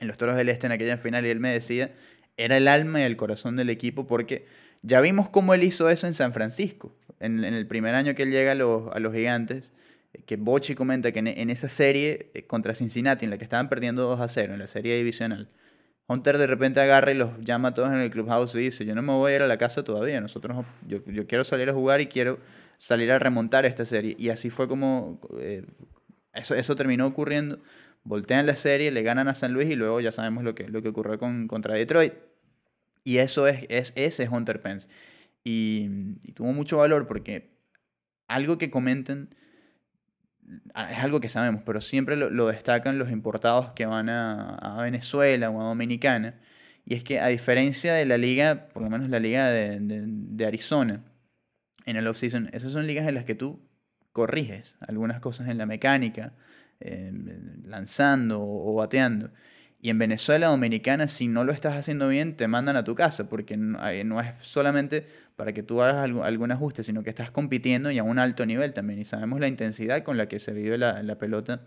[0.00, 1.92] en los Toros del Este en aquella final, y él me decía,
[2.36, 4.46] era el alma y el corazón del equipo porque
[4.82, 8.30] ya vimos cómo él hizo eso en San Francisco, en, el primer año que él
[8.30, 9.72] llega a los, a los gigantes
[10.26, 14.02] que Bochi comenta que en, esa serie eh, contra Cincinnati, en la que estaban perdiendo
[14.02, 15.48] 2 a 0, en la serie divisional,
[16.06, 18.94] Hunter de repente agarra y los llama a todos en el clubhouse y dice, yo
[18.94, 21.72] no me voy a ir a la casa todavía, nosotros, yo, yo quiero salir a
[21.72, 22.38] jugar y quiero
[22.78, 24.14] salir a remontar esta serie.
[24.18, 25.64] Y así fue como eh,
[26.34, 27.58] eso, eso terminó ocurriendo.
[28.04, 30.82] Voltean la serie, le ganan a San Luis y luego ya sabemos lo que, lo
[30.82, 32.12] que ocurrió con, contra Detroit.
[33.02, 34.88] Y eso es, es ese Hunter Pence.
[35.44, 37.50] Y, tuvo mucho valor porque
[38.28, 39.28] algo que comenten
[40.90, 45.60] es algo que sabemos, pero siempre lo, destacan los importados que van a, Venezuela o
[45.60, 46.40] a Dominicana.
[46.86, 51.02] Y es que a diferencia de la liga, por lo menos la liga de, Arizona,
[51.86, 53.60] en el off-season, esas son ligas en las que tú
[54.12, 56.32] corriges algunas cosas en la mecánica,
[56.80, 57.12] eh,
[57.64, 59.30] lanzando o bateando.
[59.84, 63.28] Y en Venezuela Dominicana, si no lo estás haciendo bien, te mandan a tu casa,
[63.28, 63.78] porque no,
[64.18, 65.06] es solamente
[65.36, 68.72] para que tú hagas algún, ajuste, sino que estás compitiendo y a un alto nivel
[68.72, 68.98] también.
[68.98, 71.66] Y sabemos la intensidad con la que se vive la, pelota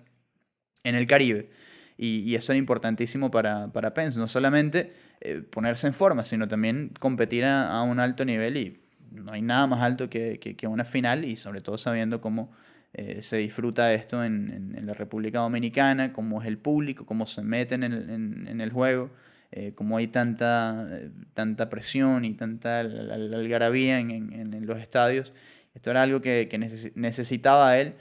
[0.84, 1.52] en el Caribe.
[1.96, 6.94] Y, eso es importantísimo para, para Pence, no solamente eh, ponerse en forma, sino también
[7.00, 8.58] competir a, un alto nivel.
[8.58, 12.52] Y no hay nada más alto que, que una final, y sobre todo sabiendo cómo
[12.94, 17.44] eh, se disfruta esto en, en, la República Dominicana, cómo es el público, cómo se
[17.44, 19.12] meten en, en, el juego,
[19.52, 20.88] eh, cómo hay tanta,
[21.34, 25.34] tanta presión y tanta algarabía en, los estadios.
[25.76, 27.94] Esto era algo que, que necesitaba él,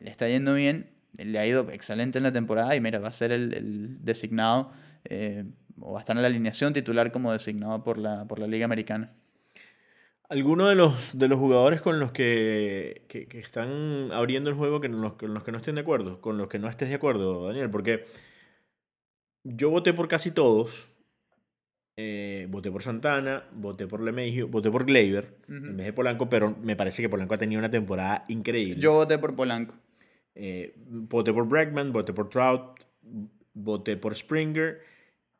[0.00, 3.12] le está yendo bien, le ha ido excelente en la temporada y mira, va a
[3.12, 4.72] ser el, el designado
[5.04, 5.44] eh,
[5.80, 8.64] o va a estar en la alineación titular como designado por la, por la Liga
[8.64, 9.10] Americana.
[10.32, 14.88] ¿Alguno de los, de los jugadores con los que, que, están abriendo el juego que
[14.88, 16.22] los, con los que no estén de acuerdo?
[16.22, 18.06] Con los que no estés de acuerdo, Daniel, porque
[19.44, 20.88] yo voté por casi todos.
[21.98, 26.56] Eh, voté por Santana, voté por Lemegio, voté por Gleyber en vez de Polanco, pero
[26.62, 28.80] me parece que Polanco ha tenido una temporada increíble.
[28.80, 29.74] Yo voté por Polanco.
[30.34, 32.80] Eh, voté por Bregman, voté por Trout,
[33.52, 34.80] voté por Springer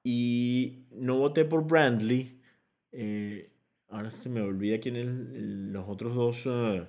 [0.05, 2.43] y no voté por Brandley.
[2.93, 3.52] Eh,
[3.93, 6.87] ahora se me olvida quién los otros dos eh,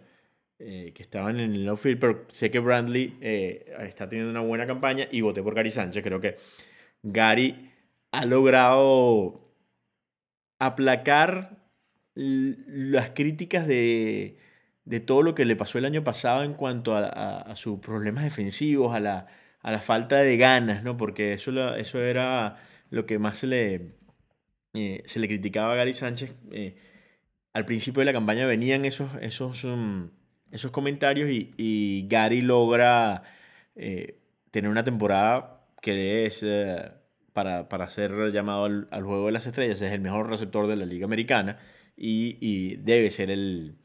[0.60, 4.66] eh, que estaban en el outfield, pero sé que Brandley eh, está teniendo una buena
[4.66, 6.04] campaña y voté por Gary Sánchez.
[6.04, 6.38] Creo que
[7.04, 7.72] Gary
[8.12, 9.54] ha logrado
[10.60, 11.58] aplacar
[12.16, 14.38] las críticas de,
[14.86, 18.96] de, todo lo que le pasó el año pasado en cuanto a, sus problemas defensivos,
[18.96, 19.28] a la,
[19.62, 20.96] a la, falta de ganas, ¿no?
[20.96, 22.58] Porque eso, eso era
[22.92, 23.96] lo que más se le,
[25.06, 26.36] se le criticaba a Gary Sánchez
[27.54, 30.10] al principio de la campaña venían esos, esos, um,
[30.52, 33.24] esos comentarios y, Gary logra
[33.76, 34.18] eh,
[34.52, 36.92] tener una temporada que es eh,
[37.32, 40.86] para, para, ser llamado al, Juego de las Estrellas, es el mejor receptor de la
[40.86, 41.60] Liga Americana
[41.96, 43.76] y, debe ser el,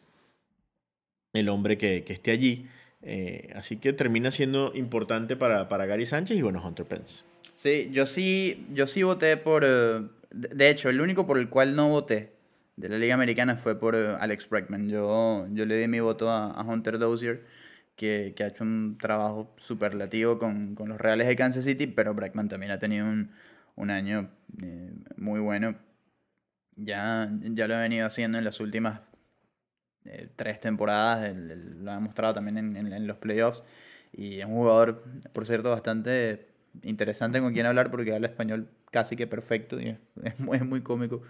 [1.35, 2.67] el hombre que, esté allí.
[3.03, 7.23] Eh, así que termina siendo importante para, para, Gary Sánchez y bueno, Hunter Pence.
[7.55, 9.65] Sí, yo sí, yo sí voté por...
[10.31, 12.38] De hecho, el único por el cual no voté
[12.79, 14.89] de la Liga Americana fue por eh, Alex Bregman.
[14.89, 17.45] Yo, yo le di mi voto a, Hunter Dozier,
[17.97, 22.15] que, que, ha hecho un trabajo superlativo con, con, los Reales de Kansas City, pero
[22.15, 23.33] Bregman también ha tenido un,
[23.77, 24.31] un año
[24.63, 25.77] eh, muy bueno.
[26.77, 29.01] Ya, ya lo ha venido haciendo en las últimas
[30.05, 33.65] eh, tres temporadas, lo ha mostrado también en, en, los playoffs.
[34.13, 36.47] Y es un jugador, por cierto, bastante
[36.83, 40.65] interesante con quien hablar porque habla español casi que perfecto y es, es, muy, es
[40.65, 41.23] muy cómico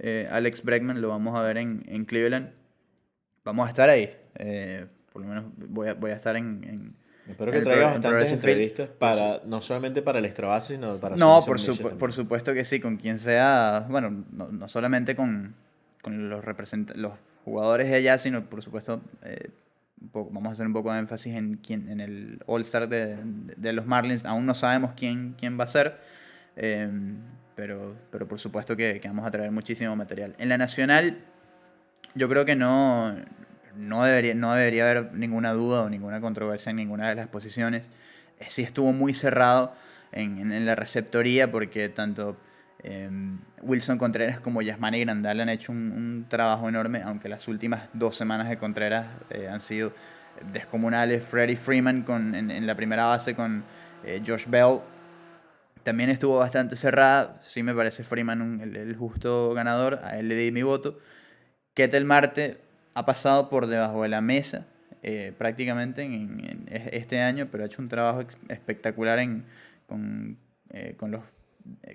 [0.00, 2.50] eh, Alex Bregman, lo vamos a ver en, en Cleveland.
[3.44, 4.14] Vamos a estar ahí.
[4.36, 6.96] Eh, por lo menos voy a, voy a estar en, en
[7.28, 11.58] Espero que traigas bastantes entrevistas para, no solamente para el extra sino para No, por,
[11.98, 15.54] por supuesto que sí, con quien sea, bueno, no, no solamente con,
[16.02, 16.44] con los,
[16.96, 17.12] los
[17.44, 19.50] jugadores de allá, sino por supuesto, eh,
[20.00, 23.86] vamos a hacer un poco de énfasis en, quién, en el All-Star de, de, los
[23.86, 24.24] Marlins.
[24.24, 26.00] Aún no sabemos quién, quién va a ser.
[26.56, 26.88] Eh,
[27.60, 30.34] pero, pero por supuesto que, que, vamos a traer muchísimo material.
[30.38, 31.18] En la nacional,
[32.14, 33.14] yo creo que no,
[33.76, 37.90] no debería, no debería haber ninguna duda o ninguna controversia en ninguna de las posiciones.
[38.38, 39.74] Eh, sí estuvo muy cerrado
[40.10, 42.38] en, en, la receptoría porque tanto
[42.82, 47.90] em, Wilson Contreras como Yasmani Grandal han hecho un, un, trabajo enorme, aunque las últimas
[47.92, 49.92] dos semanas de Contreras eh, han sido
[50.50, 51.22] descomunales.
[51.22, 53.64] Freddie Freeman con, en, en la primera base con
[54.02, 54.80] eh, Josh Bell
[55.82, 57.38] también estuvo bastante cerrada.
[57.42, 60.00] Sí me parece Freeman un, el, el, justo ganador.
[60.02, 60.98] A él le di mi voto.
[61.74, 62.58] Ketel Marte
[62.94, 64.66] ha pasado por debajo de la mesa
[65.02, 69.44] eh, prácticamente en, en, este año, pero ha hecho un trabajo espectacular en,
[69.86, 70.36] con,
[70.70, 71.22] eh, con los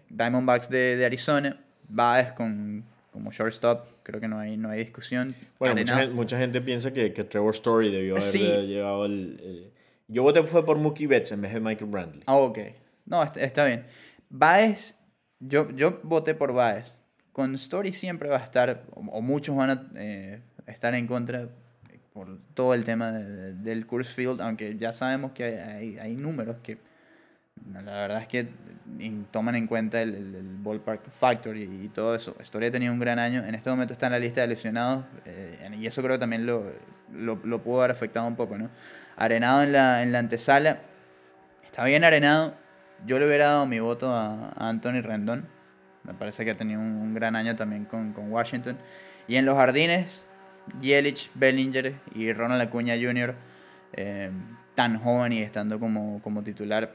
[0.09, 1.59] Diamondbacks de, de Arizona.
[1.87, 5.35] Baez con, como shortstop, creo que no hay, no hay discusión.
[5.59, 8.39] Bueno, mucha gente, mucha gente, piensa que, que, Trevor Story debió haber sí.
[8.39, 9.71] llevado el, el,
[10.07, 12.23] Yo voté fue por Mookie Betts en vez de Michael Brantley.
[12.25, 12.59] Ah, ok.
[13.05, 13.85] No, está, está bien.
[14.29, 14.95] Baez,
[15.39, 16.97] yo, yo voté por Baez.
[17.31, 21.49] Con Story siempre va a estar, o, muchos van a eh, estar en contra
[22.13, 25.97] por todo el tema de, de, del Coors Field, aunque ya sabemos que hay, hay,
[25.97, 26.77] hay, números que
[27.73, 28.47] la verdad es que
[29.31, 32.33] toman en cuenta el, el, Ballpark Factor y, y, todo eso.
[32.39, 35.03] Story ha tenido un gran año, en este momento está en la lista de lesionados
[35.25, 36.71] eh, y eso creo que también lo,
[37.11, 38.57] lo, lo, pudo haber afectado un poco.
[38.57, 38.69] ¿no?
[39.17, 40.79] Arenado en la, en la antesala,
[41.65, 42.53] está bien arenado.
[43.05, 45.47] Yo le hubiera dado mi voto a, Anthony Rendón.
[46.03, 48.77] Me parece que ha tenido un, gran año también con, con Washington.
[49.27, 50.23] Y en los jardines,
[50.79, 53.35] Yelich, Bellinger y Ronald Acuña Jr.,
[53.93, 54.31] eh,
[54.75, 56.93] tan joven y estando como, como titular.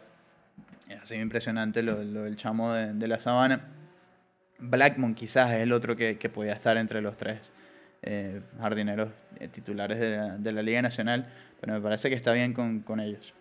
[1.00, 3.60] Ha sido impresionante lo, lo del chamo de, de, la sabana.
[4.58, 7.52] Blackmon quizás es el otro que, que podía estar entre los tres
[8.02, 11.26] eh, jardineros eh, titulares de la, de la, Liga Nacional,
[11.60, 13.34] pero me parece que está bien con, con, ellos.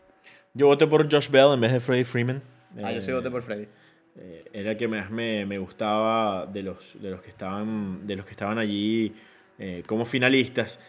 [0.60, 2.44] Yo voté por Josh Bell en vez de Freddie Freeman.
[2.84, 3.70] Ah, yo sí voté por Freddie.
[4.18, 8.18] Eh, era el que más me, me, gustaba de los, de los que estaban, de
[8.18, 9.14] los que estaban allí
[9.58, 10.82] eh, como finalistas.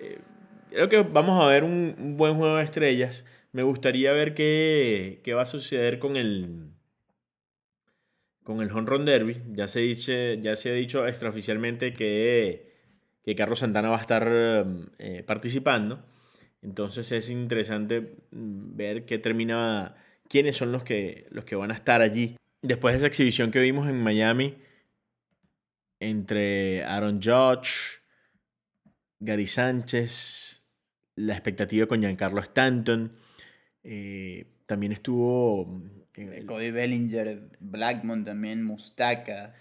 [0.00, 0.18] Eh,
[0.70, 3.26] creo que vamos a ver un, un, buen juego de estrellas.
[3.52, 6.70] Me gustaría ver qué, qué va a suceder con el
[8.44, 9.42] con el Home Run Derby.
[9.52, 12.72] Ya se, dice, ya se ha dicho extraoficialmente que,
[13.22, 14.26] que Carlos Santana va a estar
[14.98, 16.02] eh, participando.
[16.62, 19.94] Entonces es interesante mm, ver qué termina,
[20.28, 22.36] quiénes son los que, los que van a estar allí.
[22.62, 24.56] Después de esa exhibición que vimos en Miami
[26.00, 28.02] entre Aaron Judge,
[29.20, 30.64] Gary Sánchez,
[31.16, 33.12] la expectativa con Giancarlo Stanton.
[33.82, 35.82] Eh, también estuvo.
[36.14, 39.54] Eh, Cody Bellinger, Blackmon también, Mustaka.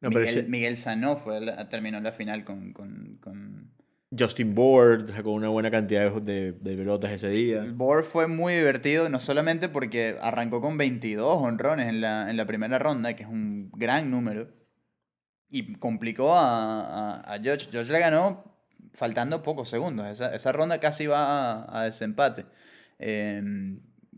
[0.00, 0.42] No, Miguel, ese...
[0.44, 1.40] Miguel Sanó fue,
[1.70, 3.71] terminó la final con, con, con...
[4.16, 7.64] Justin Board sacó una buena cantidad de, de, pelotas ese día.
[7.72, 12.44] Board fue muy divertido, no solamente porque arrancó con 22 honrones en la, en la
[12.44, 14.48] primera ronda, que es un gran número,
[15.48, 18.44] y complicó a, a, a le ganó
[18.92, 20.06] faltando pocos segundos.
[20.06, 22.44] Esa, esa ronda casi va a, a desempate.
[22.98, 23.42] Eh,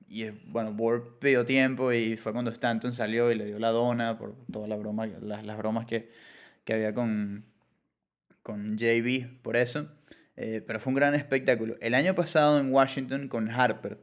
[0.08, 4.18] y bueno, Board pidió tiempo y fue cuando Stanton salió y le dio la dona
[4.18, 6.10] por todas la broma, las, las bromas que,
[6.64, 7.44] que había con,
[8.44, 9.88] con JB por eso.
[10.36, 11.76] Eh, pero fue un gran espectáculo.
[11.80, 13.98] El año pasado en Washington con Harper,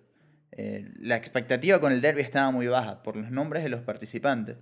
[0.52, 4.58] eh, la expectativa con el derby estaba muy baja por los nombres de los participantes.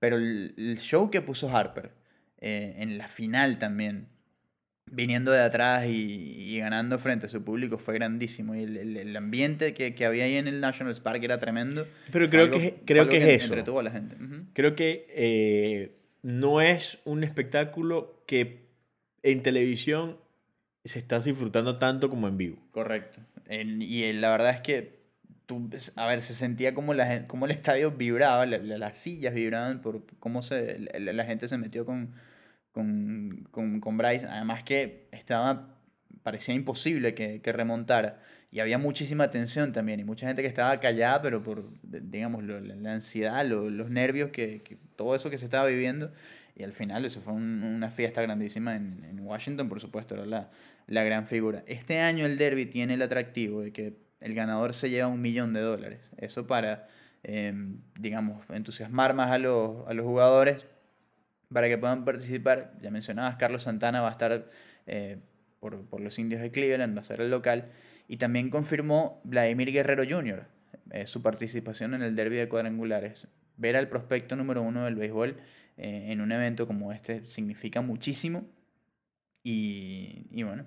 [0.00, 1.92] Pero el, el show que puso Harper
[2.40, 4.08] eh, en la final también,
[4.86, 8.54] viniendo de atrás y, y, ganando frente a su público fue grandísimo.
[8.54, 11.86] Y el, el, el ambiente que, que, había ahí en el National Park era tremendo.
[12.12, 13.54] Pero creo algo, que, creo que, que, es eso.
[13.54, 14.16] Entretuvo a la gente.
[14.16, 14.46] Uh -huh.
[14.52, 18.67] Creo que eh, no es un espectáculo que
[19.22, 20.18] en televisión
[20.84, 22.58] se está disfrutando tanto como en vivo.
[22.70, 23.20] Correcto.
[23.46, 24.98] En, y la verdad es que
[25.46, 29.34] tú, a ver, se sentía como, la, como el estadio vibraba, la, la, las sillas
[29.34, 32.12] vibraban por cómo se, la, la gente se metió con,
[32.72, 34.26] con, con, con, Bryce.
[34.26, 35.74] Además que estaba,
[36.22, 38.20] parecía imposible que, que, remontara.
[38.50, 42.60] Y había muchísima tensión también y mucha gente que estaba callada, pero por, digamos, lo,
[42.60, 46.12] la, ansiedad, lo, los nervios, que, que, todo eso que se estaba viviendo.
[46.58, 50.50] Y al final eso fue un, una fiesta grandísima en, Washington, por supuesto, era la,
[50.88, 51.62] la gran figura.
[51.66, 55.52] Este año el derby tiene el atractivo de que el ganador se lleva un millón
[55.52, 56.10] de dólares.
[56.16, 56.88] Eso para,
[57.22, 57.52] eh,
[57.98, 60.66] digamos, entusiasmar más a los, a los jugadores,
[61.52, 62.72] para que puedan participar.
[62.82, 64.50] Ya mencionabas, Carlos Santana va a estar
[64.86, 65.18] eh,
[65.60, 67.70] por, por, los indios de Cleveland, va a ser el local.
[68.08, 70.46] Y también confirmó Vladimir Guerrero Jr.
[70.90, 73.28] Eh, su participación en el derby de cuadrangulares.
[73.56, 75.36] Ver al prospecto número uno del béisbol
[75.78, 78.44] eh, en un evento como este significa muchísimo.
[79.42, 80.66] Y, y, bueno,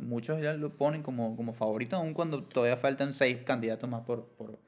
[0.00, 4.26] muchos ya lo ponen como, como favorito, aun cuando todavía faltan seis candidatos más por,
[4.36, 4.58] por,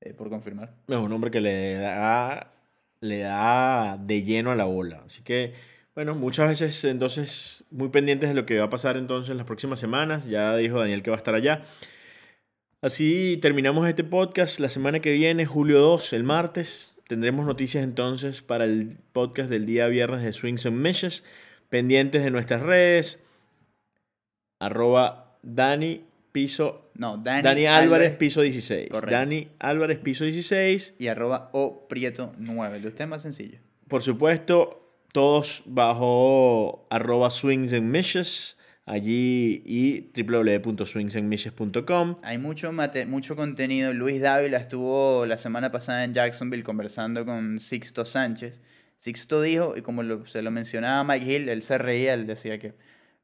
[0.00, 0.74] eh, por confirmar.
[0.88, 2.52] Es un hombre que le da
[3.00, 5.02] le da de lleno a la bola.
[5.06, 5.54] Así que
[5.94, 9.46] Bueno, muchas veces entonces muy pendientes de lo que va a pasar entonces en las
[9.46, 10.26] próximas semanas.
[10.26, 11.62] Ya dijo Daniel que va a estar allá.
[12.82, 14.60] Así terminamos este podcast.
[14.60, 19.66] La semana que viene, julio 2, el martes, tendremos noticias entonces para el podcast del
[19.66, 21.24] día viernes de Swings and Meshes.
[21.68, 23.22] Pendientes de nuestras redes.
[24.60, 26.90] Arroba Dani piso.
[26.94, 28.90] No, Dani, Dani Álvarez, Álvarez piso 16.
[28.90, 29.10] Correcto.
[29.10, 30.94] Dani Álvarez piso 16.
[30.98, 32.80] y arroba o prieto 9.
[32.80, 33.58] Lo usted es más sencillo.
[33.88, 42.14] Por supuesto, todos bajo arroba swings and mishes allí y www.swingsandmishes.com.
[42.22, 43.92] Hay mucho, mate- mucho contenido.
[43.92, 48.60] Luis Dávila estuvo la semana pasada en Jacksonville conversando con Sixto Sánchez.
[48.98, 52.58] Sixto dijo, y como lo- se lo mencionaba Mike Hill, él se reía, él decía
[52.58, 52.74] que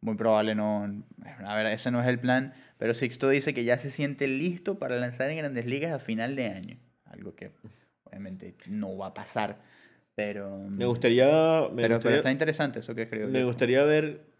[0.00, 1.02] muy probable no,
[1.46, 4.78] a ver, ese no es el plan, pero Sixto dice que ya se siente listo
[4.78, 6.76] para lanzar en grandes ligas a final de año.
[7.04, 7.52] Algo que
[8.04, 9.60] obviamente no va a pasar,
[10.16, 10.58] pero...
[10.58, 11.26] Me gustaría,
[11.72, 13.28] me pero, pero está interesante eso que escribió.
[13.28, 14.31] me gustaría ver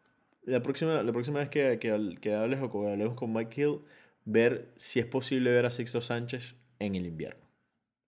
[0.45, 3.81] la próxima, la próxima vez que, que, que hables o que hablemos con Mike Hill,
[4.25, 7.45] ver si es posible ver a Sixto Sánchez en el invierno.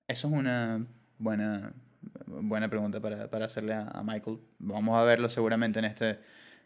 [0.08, 0.86] Eso es una
[1.18, 1.72] buena,
[2.26, 4.38] buena pregunta para, para hacerle a, a Michael.
[4.58, 6.18] Vamos a verlo seguramente en este,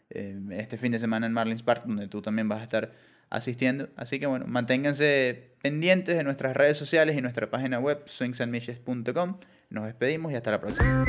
[0.09, 2.91] eh, este fin de semana en Marlins Park, donde tú también vas a estar
[3.29, 3.89] asistiendo.
[3.95, 9.39] Así que bueno, manténganse pendientes de nuestras redes sociales y nuestra página web swingsandmishes.com.
[9.69, 11.05] Nos despedimos y hasta la próxima.